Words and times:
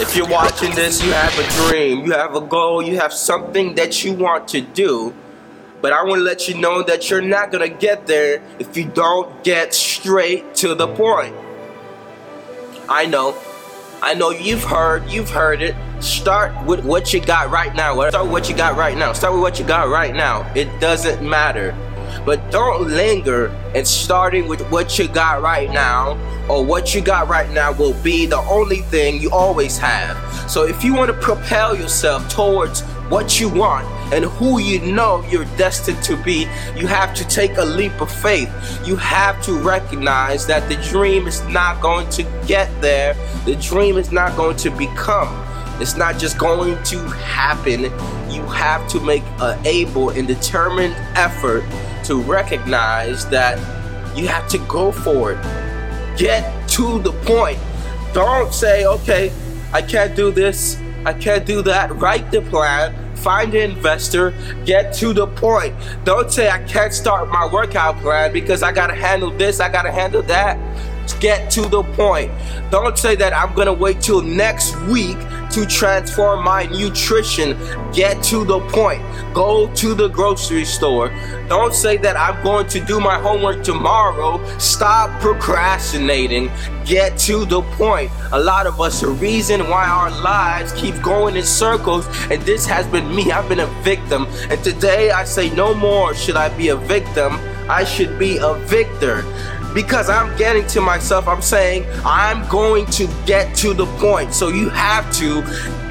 If 0.00 0.16
you're 0.16 0.28
watching 0.28 0.74
this, 0.74 1.02
you 1.02 1.12
have 1.12 1.38
a 1.38 1.68
dream, 1.68 2.04
you 2.04 2.12
have 2.12 2.34
a 2.34 2.40
goal, 2.40 2.82
you 2.82 2.98
have 2.98 3.12
something 3.12 3.74
that 3.76 4.04
you 4.04 4.12
want 4.12 4.48
to 4.48 4.60
do. 4.60 5.14
But 5.80 5.92
I 5.92 6.02
want 6.02 6.18
to 6.18 6.24
let 6.24 6.48
you 6.48 6.58
know 6.58 6.82
that 6.82 7.08
you're 7.08 7.22
not 7.22 7.50
going 7.50 7.68
to 7.68 7.74
get 7.74 8.06
there 8.06 8.42
if 8.58 8.76
you 8.76 8.84
don't 8.84 9.42
get 9.42 9.72
straight 9.72 10.54
to 10.56 10.74
the 10.74 10.86
point. 10.86 11.34
I 12.88 13.06
know. 13.06 13.34
I 14.02 14.14
know 14.14 14.30
you've 14.30 14.64
heard, 14.64 15.08
you've 15.10 15.30
heard 15.30 15.62
it. 15.62 15.74
Start 16.02 16.66
with 16.66 16.84
what 16.84 17.12
you 17.12 17.20
got 17.20 17.50
right 17.50 17.74
now. 17.74 17.94
Start 18.08 18.24
with 18.24 18.32
what 18.32 18.48
you 18.48 18.56
got 18.56 18.76
right 18.76 18.96
now. 18.96 19.12
Start 19.12 19.34
with 19.34 19.42
what 19.42 19.58
you 19.58 19.64
got 19.64 19.88
right 19.88 20.14
now. 20.14 20.50
It 20.54 20.80
doesn't 20.80 21.26
matter. 21.26 21.74
But 22.24 22.50
don't 22.50 22.88
linger 22.88 23.48
and 23.74 23.86
starting 23.86 24.48
with 24.48 24.60
what 24.70 24.98
you 24.98 25.08
got 25.08 25.42
right 25.42 25.70
now 25.70 26.18
or 26.48 26.64
what 26.64 26.94
you 26.94 27.00
got 27.00 27.28
right 27.28 27.50
now 27.50 27.72
will 27.72 27.94
be 28.02 28.26
the 28.26 28.38
only 28.38 28.78
thing 28.82 29.20
you 29.20 29.30
always 29.30 29.78
have. 29.78 30.16
So 30.50 30.64
if 30.64 30.82
you 30.82 30.94
want 30.94 31.10
to 31.10 31.16
propel 31.18 31.76
yourself 31.76 32.28
towards 32.28 32.82
what 33.08 33.40
you 33.40 33.48
want 33.48 33.86
and 34.12 34.24
who 34.24 34.60
you 34.60 34.80
know 34.80 35.24
you're 35.28 35.44
destined 35.56 36.02
to 36.04 36.16
be, 36.16 36.46
you 36.76 36.86
have 36.86 37.14
to 37.14 37.26
take 37.28 37.56
a 37.56 37.64
leap 37.64 38.00
of 38.00 38.10
faith. 38.10 38.50
You 38.84 38.96
have 38.96 39.42
to 39.44 39.52
recognize 39.58 40.46
that 40.46 40.68
the 40.68 40.76
dream 40.88 41.26
is 41.26 41.42
not 41.46 41.80
going 41.80 42.08
to 42.10 42.22
get 42.46 42.68
there, 42.80 43.14
the 43.44 43.56
dream 43.56 43.96
is 43.96 44.12
not 44.12 44.36
going 44.36 44.56
to 44.58 44.70
become. 44.70 45.46
It's 45.80 45.96
not 45.96 46.18
just 46.18 46.36
going 46.36 46.82
to 46.84 46.98
happen. 47.08 47.84
You 48.30 48.42
have 48.46 48.86
to 48.88 49.00
make 49.00 49.22
an 49.40 49.58
able 49.66 50.10
and 50.10 50.28
determined 50.28 50.94
effort 51.16 51.64
to 52.04 52.20
recognize 52.20 53.26
that 53.28 53.58
you 54.16 54.28
have 54.28 54.48
to 54.48 54.58
go 54.58 54.92
for 54.92 55.32
it. 55.32 55.42
Get 56.16 56.68
to 56.70 56.98
the 57.00 57.12
point. 57.24 57.58
Don't 58.12 58.52
say, 58.52 58.84
okay, 58.86 59.32
I 59.72 59.82
can't 59.82 60.16
do 60.16 60.30
this, 60.30 60.78
I 61.04 61.12
can't 61.12 61.46
do 61.46 61.62
that. 61.62 61.94
Write 61.96 62.30
the 62.30 62.42
plan, 62.42 63.14
find 63.16 63.54
an 63.54 63.70
investor, 63.70 64.34
get 64.64 64.92
to 64.94 65.12
the 65.12 65.26
point. 65.26 65.74
Don't 66.04 66.30
say, 66.30 66.50
I 66.50 66.58
can't 66.64 66.92
start 66.92 67.28
my 67.28 67.48
workout 67.50 67.98
plan 67.98 68.32
because 68.32 68.62
I 68.62 68.72
gotta 68.72 68.94
handle 68.94 69.30
this, 69.30 69.60
I 69.60 69.68
gotta 69.68 69.92
handle 69.92 70.22
that. 70.22 70.58
Get 71.20 71.50
to 71.52 71.62
the 71.62 71.82
point. 71.82 72.32
Don't 72.70 72.96
say 72.96 73.16
that 73.16 73.32
I'm 73.32 73.54
gonna 73.54 73.72
wait 73.72 74.00
till 74.00 74.22
next 74.22 74.76
week 74.82 75.18
to 75.50 75.66
transform 75.66 76.44
my 76.44 76.66
nutrition. 76.66 77.58
Get 77.92 78.22
to 78.24 78.44
the 78.44 78.60
point. 78.68 79.02
Go 79.34 79.72
to 79.74 79.94
the 79.94 80.08
grocery 80.08 80.64
store. 80.64 81.08
Don't 81.48 81.74
say 81.74 81.96
that 81.98 82.16
I'm 82.16 82.42
going 82.42 82.68
to 82.68 82.80
do 82.80 83.00
my 83.00 83.18
homework 83.18 83.62
tomorrow. 83.64 84.40
Stop 84.58 85.20
procrastinating. 85.20 86.50
Get 86.84 87.18
to 87.20 87.44
the 87.44 87.62
point. 87.76 88.10
A 88.32 88.40
lot 88.40 88.66
of 88.66 88.80
us, 88.80 89.00
the 89.00 89.08
reason 89.08 89.68
why 89.68 89.86
our 89.86 90.10
lives 90.22 90.72
keep 90.72 91.00
going 91.02 91.36
in 91.36 91.44
circles, 91.44 92.06
and 92.30 92.40
this 92.42 92.66
has 92.66 92.86
been 92.86 93.14
me, 93.14 93.30
I've 93.30 93.48
been 93.48 93.60
a 93.60 93.82
victim. 93.82 94.26
And 94.48 94.62
today 94.62 95.10
I 95.10 95.24
say, 95.24 95.50
no 95.50 95.74
more 95.74 96.14
should 96.14 96.36
I 96.36 96.48
be 96.56 96.68
a 96.68 96.76
victim. 96.76 97.38
I 97.68 97.84
should 97.84 98.18
be 98.18 98.38
a 98.38 98.54
victor 98.66 99.24
because 99.74 100.08
I'm 100.10 100.36
getting 100.36 100.66
to 100.68 100.80
myself, 100.80 101.28
I'm 101.28 101.42
saying 101.42 101.86
I'm 102.04 102.46
going 102.48 102.86
to 102.86 103.06
get 103.26 103.56
to 103.58 103.74
the 103.74 103.86
point. 103.98 104.34
So 104.34 104.48
you 104.48 104.68
have 104.70 105.10
to 105.16 105.42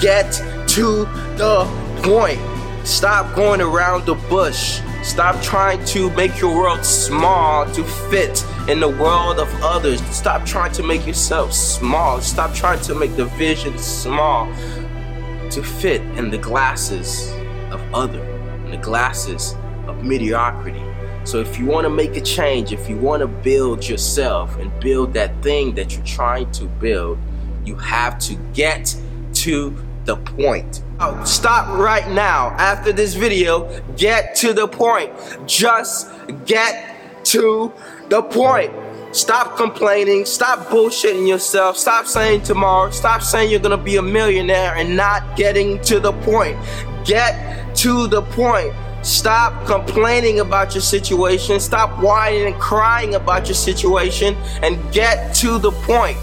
get 0.00 0.32
to 0.68 1.04
the 1.36 1.64
point. 2.02 2.40
Stop 2.86 3.34
going 3.36 3.60
around 3.60 4.06
the 4.06 4.14
bush. 4.14 4.80
Stop 5.02 5.40
trying 5.42 5.84
to 5.86 6.10
make 6.10 6.40
your 6.40 6.54
world 6.56 6.84
small 6.84 7.70
to 7.72 7.84
fit 8.10 8.44
in 8.68 8.80
the 8.80 8.88
world 8.88 9.38
of 9.38 9.48
others. 9.62 10.00
Stop 10.08 10.44
trying 10.44 10.72
to 10.72 10.82
make 10.82 11.06
yourself 11.06 11.52
small. 11.52 12.20
Stop 12.20 12.54
trying 12.54 12.80
to 12.80 12.94
make 12.94 13.14
the 13.16 13.26
vision 13.26 13.78
small 13.78 14.46
to 15.50 15.62
fit 15.62 16.00
in 16.18 16.30
the 16.30 16.38
glasses 16.38 17.30
of 17.70 17.80
other, 17.94 18.22
in 18.64 18.70
the 18.70 18.76
glasses 18.76 19.54
of 19.86 20.02
mediocrity. 20.04 20.87
So 21.28 21.40
if 21.40 21.58
you 21.58 21.66
want 21.66 21.84
to 21.84 21.90
make 21.90 22.16
a 22.16 22.22
change, 22.22 22.72
if 22.72 22.88
you 22.88 22.96
want 22.96 23.20
to 23.20 23.26
build 23.26 23.86
yourself 23.86 24.56
and 24.56 24.72
build 24.80 25.12
that 25.12 25.42
thing 25.42 25.74
that 25.74 25.94
you're 25.94 26.06
trying 26.06 26.50
to 26.52 26.64
build, 26.64 27.18
you 27.66 27.76
have 27.76 28.18
to 28.20 28.34
get 28.54 28.96
to 29.34 29.76
the 30.06 30.16
point. 30.16 30.82
Oh, 31.00 31.22
stop 31.24 31.68
right 31.78 32.08
now 32.12 32.52
after 32.52 32.92
this 32.94 33.12
video. 33.12 33.68
Get 33.98 34.36
to 34.36 34.54
the 34.54 34.66
point. 34.66 35.12
Just 35.46 36.10
get 36.46 36.96
to 37.24 37.74
the 38.08 38.22
point. 38.22 38.72
Stop 39.14 39.58
complaining. 39.58 40.24
Stop 40.24 40.68
bullshitting 40.68 41.28
yourself. 41.28 41.76
Stop 41.76 42.06
saying 42.06 42.44
tomorrow. 42.44 42.90
Stop 42.90 43.20
saying 43.20 43.50
you're 43.50 43.60
gonna 43.60 43.76
be 43.76 43.96
a 43.96 44.02
millionaire 44.02 44.74
and 44.76 44.96
not 44.96 45.36
getting 45.36 45.78
to 45.82 46.00
the 46.00 46.12
point. 46.22 46.56
Get 47.04 47.76
to 47.76 48.06
the 48.06 48.22
point. 48.22 48.72
Stop 49.08 49.66
complaining 49.66 50.40
about 50.40 50.74
your 50.74 50.82
situation. 50.82 51.58
Stop 51.60 51.98
whining 52.02 52.44
and 52.44 52.54
crying 52.60 53.14
about 53.14 53.46
your 53.46 53.54
situation 53.54 54.36
and 54.62 54.76
get 54.92 55.34
to 55.36 55.58
the 55.58 55.70
point. 55.70 56.18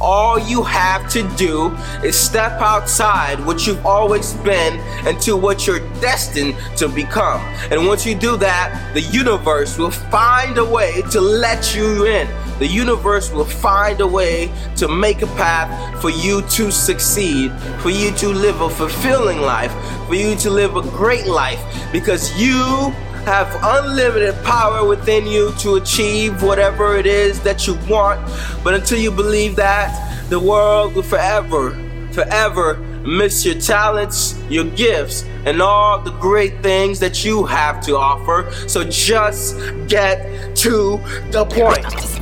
All 0.00 0.38
you 0.38 0.62
have 0.62 1.06
to 1.10 1.22
do 1.36 1.68
is 2.02 2.18
step 2.18 2.52
outside 2.62 3.44
what 3.44 3.66
you've 3.66 3.84
always 3.84 4.32
been 4.32 4.80
into 5.06 5.36
what 5.36 5.66
you're 5.66 5.86
destined 6.00 6.56
to 6.78 6.88
become. 6.88 7.42
And 7.70 7.86
once 7.86 8.06
you 8.06 8.14
do 8.14 8.38
that, 8.38 8.94
the 8.94 9.02
universe 9.02 9.76
will 9.76 9.90
find 9.90 10.56
a 10.56 10.64
way 10.64 11.02
to 11.10 11.20
let 11.20 11.74
you 11.76 12.06
in. 12.06 12.26
The 12.60 12.66
universe 12.66 13.32
will 13.32 13.46
find 13.46 14.02
a 14.02 14.06
way 14.06 14.52
to 14.76 14.86
make 14.86 15.22
a 15.22 15.26
path 15.28 16.00
for 16.02 16.10
you 16.10 16.42
to 16.42 16.70
succeed, 16.70 17.50
for 17.80 17.88
you 17.88 18.12
to 18.12 18.28
live 18.28 18.60
a 18.60 18.68
fulfilling 18.68 19.40
life, 19.40 19.72
for 20.06 20.14
you 20.14 20.36
to 20.36 20.50
live 20.50 20.76
a 20.76 20.82
great 20.82 21.26
life 21.26 21.60
because 21.90 22.38
you 22.38 22.92
have 23.24 23.48
unlimited 23.62 24.34
power 24.44 24.86
within 24.86 25.26
you 25.26 25.52
to 25.58 25.76
achieve 25.76 26.42
whatever 26.42 26.96
it 26.96 27.06
is 27.06 27.40
that 27.40 27.66
you 27.66 27.74
want. 27.88 28.20
But 28.62 28.74
until 28.74 28.98
you 28.98 29.10
believe 29.10 29.56
that, 29.56 30.28
the 30.28 30.38
world 30.38 30.94
will 30.94 31.02
forever, 31.02 31.70
forever 32.12 32.76
miss 33.04 33.44
your 33.44 33.54
talents, 33.54 34.38
your 34.48 34.64
gifts, 34.64 35.24
and 35.46 35.62
all 35.62 36.00
the 36.00 36.12
great 36.12 36.62
things 36.62 37.00
that 37.00 37.24
you 37.24 37.44
have 37.44 37.80
to 37.86 37.96
offer. 37.96 38.50
So 38.68 38.84
just 38.84 39.56
get 39.88 40.54
to 40.56 41.00
the 41.30 41.46
point. 41.46 42.19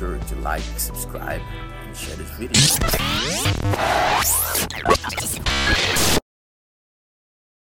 Sure 0.00 0.16
to 0.16 0.34
like, 0.36 0.62
subscribe, 0.78 1.42
and 1.84 1.94
share 1.94 2.16
this 2.16 2.30
video. 2.38 2.56